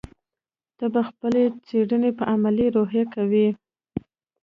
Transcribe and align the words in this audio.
ته 0.77 0.85
به 0.93 1.01
خپلې 1.09 1.43
څېړنې 1.65 2.11
په 2.17 2.23
علمي 2.31 2.67
روحیه 2.75 3.05
کوې. 3.13 3.47